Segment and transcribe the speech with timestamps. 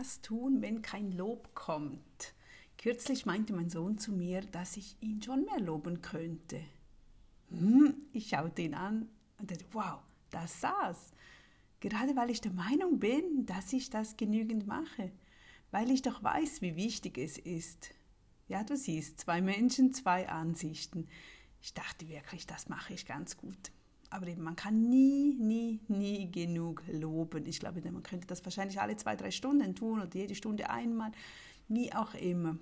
[0.00, 2.34] Was tun, wenn kein Lob kommt?
[2.78, 6.58] Kürzlich meinte mein Sohn zu mir, dass ich ihn schon mehr loben könnte.
[7.50, 9.98] Hm, ich schaute ihn an und dachte, wow,
[10.30, 11.12] das saß.
[11.80, 15.12] Gerade weil ich der Meinung bin, dass ich das genügend mache.
[15.70, 17.90] Weil ich doch weiß, wie wichtig es ist.
[18.48, 21.08] Ja, du siehst, zwei Menschen, zwei Ansichten.
[21.60, 23.70] Ich dachte wirklich, das mache ich ganz gut.
[24.08, 25.99] Aber eben, man kann nie, nie, nie
[26.30, 27.46] genug loben.
[27.46, 31.12] Ich glaube, man könnte das wahrscheinlich alle zwei, drei Stunden tun oder jede Stunde einmal,
[31.68, 32.58] wie auch immer.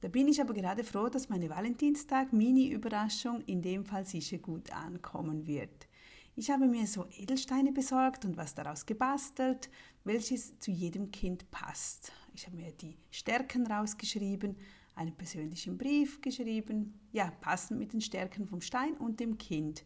[0.00, 5.46] Da bin ich aber gerade froh, dass meine Valentinstag-Mini-Überraschung in dem Fall sicher gut ankommen
[5.46, 5.88] wird.
[6.36, 9.68] Ich habe mir so Edelsteine besorgt und was daraus gebastelt,
[10.04, 12.12] welches zu jedem Kind passt.
[12.34, 14.56] Ich habe mir die Stärken rausgeschrieben,
[14.94, 19.84] einen persönlichen Brief geschrieben, ja, passend mit den Stärken vom Stein und dem Kind.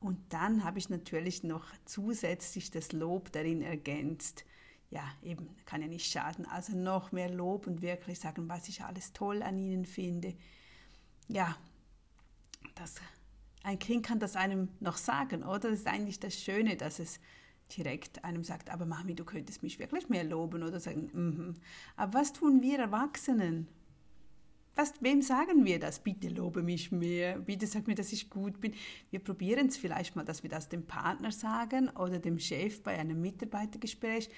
[0.00, 4.44] Und dann habe ich natürlich noch zusätzlich das Lob darin ergänzt.
[4.90, 6.46] Ja, eben, kann ja nicht schaden.
[6.46, 10.34] Also noch mehr Lob und wirklich sagen, was ich alles toll an ihnen finde.
[11.28, 11.56] Ja,
[12.74, 12.94] das,
[13.62, 15.70] ein Kind kann das einem noch sagen, oder?
[15.70, 17.20] Das ist eigentlich das Schöne, dass es
[17.76, 21.54] direkt einem sagt, aber Mami, du könntest mich wirklich mehr loben oder sagen, mm
[21.96, 23.68] aber was tun wir Erwachsenen?
[24.74, 25.98] Was, wem sagen wir das?
[25.98, 28.74] Bitte lobe mich mehr, bitte sag mir, dass ich gut bin.
[29.10, 32.98] Wir probieren es vielleicht mal, dass wir das dem Partner sagen oder dem Chef bei
[32.98, 34.30] einem Mitarbeitergespräch.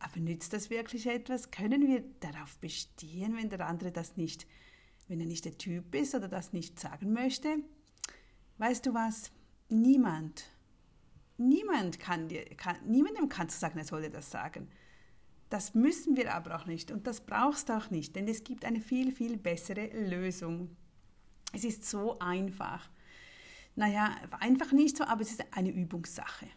[0.00, 1.50] Aber nützt das wirklich etwas?
[1.50, 4.46] Können wir darauf bestehen, wenn der andere das nicht,
[5.08, 7.56] wenn er nicht der Typ ist oder das nicht sagen möchte?
[8.58, 9.30] Weißt du was?
[9.68, 10.44] Niemand,
[11.36, 14.68] niemand kann dir, kann, niemandem kannst du sagen, er solle das sagen.
[15.48, 18.64] Das müssen wir aber auch nicht und das brauchst du auch nicht, denn es gibt
[18.64, 20.76] eine viel, viel bessere Lösung.
[21.52, 22.90] Es ist so einfach.
[23.74, 26.48] Naja, einfach nicht so, aber es ist eine Übungssache.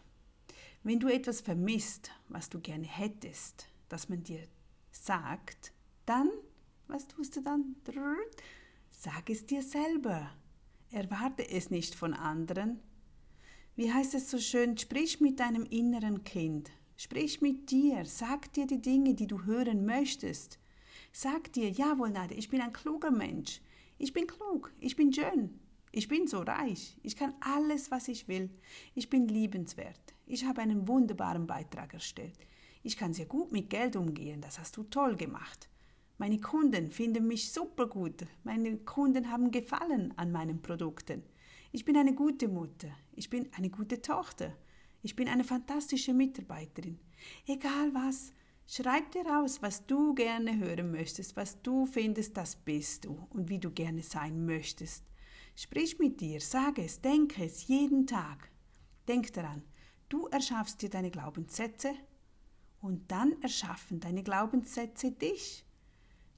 [0.82, 4.40] Wenn du etwas vermisst, was du gerne hättest, dass man dir
[4.90, 5.72] sagt,
[6.04, 6.28] dann,
[6.88, 7.76] was tust du dann?
[8.90, 10.30] Sag es dir selber.
[10.90, 12.80] Erwarte es nicht von anderen.
[13.76, 16.70] Wie heißt es so schön, sprich mit deinem inneren Kind.
[16.96, 20.58] Sprich mit dir, sag dir die Dinge, die du hören möchtest.
[21.12, 23.60] Sag dir, jawohl, Nadja, ich bin ein kluger Mensch.
[23.98, 25.60] Ich bin klug, ich bin schön,
[25.92, 28.50] ich bin so reich, ich kann alles, was ich will.
[28.94, 32.38] Ich bin liebenswert, ich habe einen wunderbaren Beitrag erstellt.
[32.82, 35.68] Ich kann sehr gut mit Geld umgehen, das hast du toll gemacht.
[36.18, 38.26] Meine Kunden finden mich super gut.
[38.44, 41.22] Meine Kunden haben Gefallen an meinen Produkten.
[41.72, 42.88] Ich bin eine gute Mutter.
[43.12, 44.52] Ich bin eine gute Tochter.
[45.04, 47.00] Ich bin eine fantastische Mitarbeiterin.
[47.44, 48.32] Egal was,
[48.68, 53.48] schreib dir raus, was du gerne hören möchtest, was du findest, das bist du und
[53.48, 55.04] wie du gerne sein möchtest.
[55.56, 58.52] Sprich mit dir, sag es, denke es jeden Tag.
[59.08, 59.64] Denk daran,
[60.08, 61.94] du erschaffst dir deine Glaubenssätze
[62.80, 65.66] und dann erschaffen deine Glaubenssätze dich.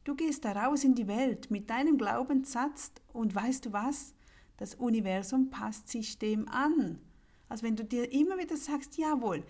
[0.05, 4.15] Du gehst da raus in die Welt mit deinem Glaubenssatz und weißt du was?
[4.57, 6.99] Das Universum passt sich dem an.
[7.49, 9.45] Also wenn du dir immer wieder sagst, jawohl,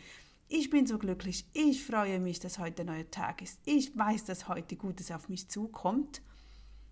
[0.48, 4.24] ich bin so glücklich, ich freue mich, dass heute ein neuer Tag ist, ich weiß,
[4.24, 6.20] dass heute Gutes auf mich zukommt,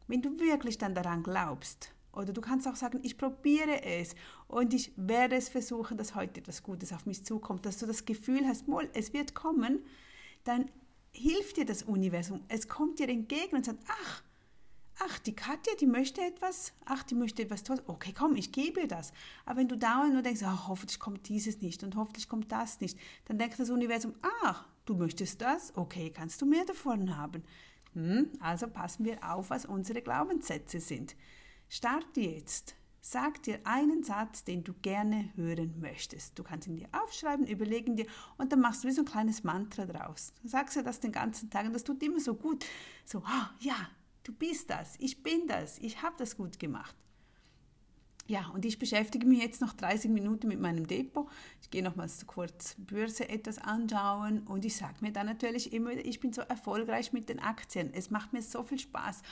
[0.08, 4.14] wenn du wirklich dann daran glaubst, oder du kannst auch sagen, ich probiere es
[4.48, 8.04] und ich werde es versuchen, dass heute etwas Gutes auf mich zukommt, dass du das
[8.04, 9.80] Gefühl hast, wohl, es wird kommen,
[10.44, 10.70] dann
[11.12, 12.42] hilft dir das Universum.
[12.48, 14.22] Es kommt dir entgegen und sagt, ach,
[14.98, 18.86] ach, die Katja, die möchte etwas, ach, die möchte etwas Tolles, okay, komm, ich gebe
[18.86, 19.12] das.
[19.44, 22.80] Aber wenn du dauernd nur denkst, ach, hoffentlich kommt dieses nicht und hoffentlich kommt das
[22.80, 24.14] nicht, dann denkt das Universum,
[24.44, 27.42] ach, du möchtest das, okay, kannst du mehr davon haben.
[27.94, 31.14] Hm, also passen wir auf, was unsere Glaubenssätze sind.
[31.68, 32.76] Starte jetzt.
[33.04, 36.38] Sag dir einen Satz, den du gerne hören möchtest.
[36.38, 38.06] Du kannst ihn dir aufschreiben, überlegen dir
[38.38, 40.32] und dann machst du wie so ein kleines Mantra draus.
[40.40, 42.64] Du sagst dir das den ganzen Tag und das tut immer so gut.
[43.04, 43.88] So, oh, ja,
[44.22, 46.94] Du bist das, ich bin das, ich habe das gut gemacht.
[48.28, 51.28] Ja, und ich beschäftige mich jetzt noch 30 Minuten mit meinem Depot.
[51.60, 56.04] Ich gehe nochmals kurz Börse etwas anschauen und ich sage mir dann natürlich immer wieder,
[56.04, 57.92] ich bin so erfolgreich mit den Aktien.
[57.92, 59.22] Es macht mir so viel Spaß.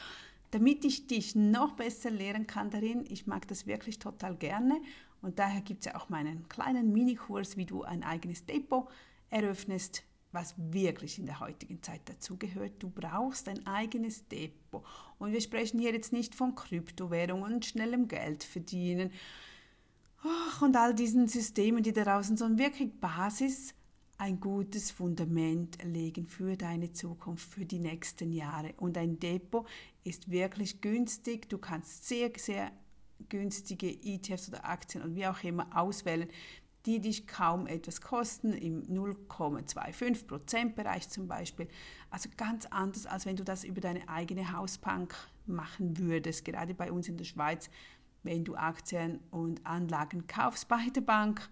[0.50, 4.80] Damit ich dich noch besser lehren kann darin, ich mag das wirklich total gerne
[5.22, 8.88] und daher gibt es ja auch meinen kleinen Minikurs, wie du ein eigenes Depot
[9.30, 12.74] eröffnest was wirklich in der heutigen Zeit dazugehört.
[12.78, 14.84] Du brauchst ein eigenes Depot.
[15.18, 19.10] Und wir sprechen hier jetzt nicht von Kryptowährungen und schnellem Geld verdienen
[20.60, 23.74] und all diesen Systemen, die da draußen, sondern wirklich Basis,
[24.18, 28.74] ein gutes Fundament legen für deine Zukunft, für die nächsten Jahre.
[28.76, 29.66] Und ein Depot
[30.04, 31.48] ist wirklich günstig.
[31.48, 32.70] Du kannst sehr, sehr
[33.30, 36.28] günstige ETFs oder Aktien und wie auch immer auswählen,
[36.86, 41.68] die dich kaum etwas kosten, im 0,25% Bereich zum Beispiel.
[42.10, 45.14] Also ganz anders, als wenn du das über deine eigene Hausbank
[45.46, 46.44] machen würdest.
[46.44, 47.68] Gerade bei uns in der Schweiz,
[48.22, 51.48] wenn du Aktien und Anlagen kaufst bei der Bank,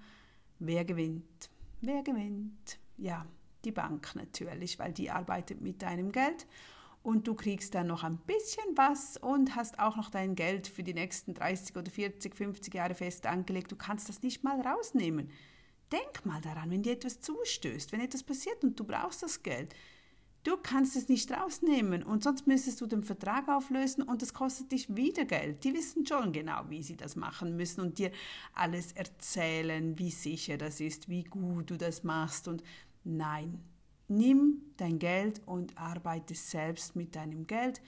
[0.58, 1.50] wer gewinnt?
[1.80, 2.78] Wer gewinnt?
[2.96, 3.26] Ja,
[3.64, 6.46] die Bank natürlich, weil die arbeitet mit deinem Geld
[7.08, 10.82] und du kriegst dann noch ein bisschen was und hast auch noch dein Geld für
[10.82, 13.72] die nächsten 30 oder 40, 50 Jahre fest angelegt.
[13.72, 15.30] Du kannst das nicht mal rausnehmen.
[15.90, 19.74] Denk mal daran, wenn dir etwas zustößt, wenn etwas passiert und du brauchst das Geld.
[20.44, 24.70] Du kannst es nicht rausnehmen und sonst müsstest du den Vertrag auflösen und das kostet
[24.70, 25.64] dich wieder Geld.
[25.64, 28.12] Die wissen schon genau, wie sie das machen müssen und dir
[28.52, 32.62] alles erzählen, wie sicher das ist, wie gut du das machst und
[33.02, 33.64] nein,
[34.08, 37.82] Nimm dein Geld und arbeite selbst mit deinem Geld.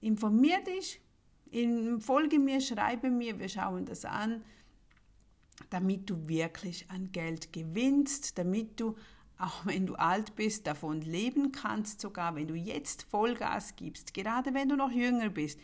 [0.00, 1.00] Informier dich,
[1.98, 4.44] folge mir, schreibe mir, wir schauen das an,
[5.68, 8.96] damit du wirklich an Geld gewinnst, damit du,
[9.38, 12.36] auch wenn du alt bist, davon leben kannst, sogar.
[12.36, 15.58] Wenn du jetzt Vollgas gibst, gerade wenn du noch jünger bist,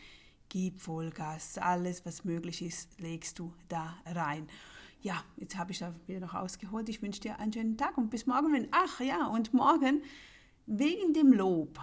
[0.49, 4.47] gib Vollgas, alles was möglich ist, legst du da rein
[5.01, 6.89] ja, jetzt habe ich da wieder noch ausgeholt.
[6.89, 8.53] Ich wünsche dir einen schönen Tag und bis morgen.
[8.53, 10.01] Wenn, ach ja, und morgen
[10.65, 11.79] wegen dem Lob,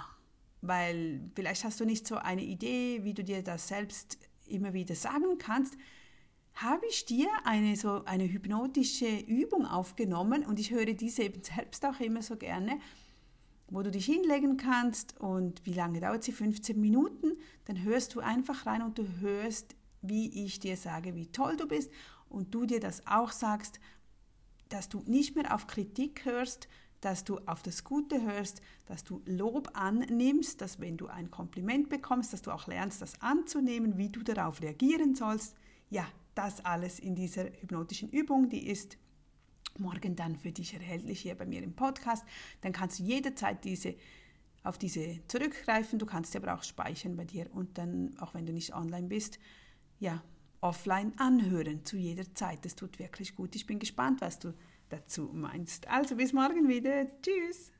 [0.61, 4.95] weil vielleicht hast du nicht so eine Idee, wie du dir das selbst immer wieder
[4.95, 5.77] sagen kannst,
[6.55, 11.85] habe ich dir eine so eine hypnotische Übung aufgenommen und ich höre diese eben selbst
[11.85, 12.79] auch immer so gerne,
[13.69, 16.33] wo du dich hinlegen kannst und wie lange dauert sie?
[16.33, 17.33] 15 Minuten.
[17.65, 21.67] Dann hörst du einfach rein und du hörst, wie ich dir sage, wie toll du
[21.67, 21.91] bist
[22.35, 23.81] und du dir das auch sagst,
[24.69, 26.69] dass du nicht mehr auf Kritik hörst,
[27.01, 31.89] dass du auf das Gute hörst, dass du Lob annimmst, dass wenn du ein Kompliment
[31.89, 35.55] bekommst, dass du auch lernst, das anzunehmen, wie du darauf reagieren sollst.
[35.91, 38.97] Ja, das alles in dieser hypnotischen Übung, die ist
[39.79, 42.25] morgen dann für dich erhältlich hier bei mir im Podcast.
[42.63, 43.95] Dann kannst du jederzeit diese
[44.63, 45.99] auf diese zurückgreifen.
[45.99, 49.09] Du kannst sie aber auch speichern bei dir und dann, auch wenn du nicht online
[49.09, 49.39] bist,
[50.01, 50.23] ja,
[50.65, 52.65] offline anhören zu jeder Zeit.
[52.65, 53.55] Das tut wirklich gut.
[53.55, 54.55] Ich bin gespannt, was du
[54.89, 55.87] dazu meinst.
[55.89, 57.07] Also bis morgen wieder.
[57.21, 57.74] Tschüss.